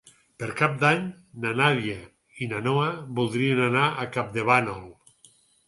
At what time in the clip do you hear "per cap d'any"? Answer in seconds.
0.43-1.03